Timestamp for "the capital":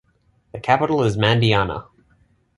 0.51-1.03